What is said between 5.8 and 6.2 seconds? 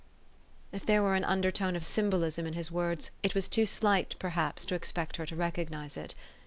it.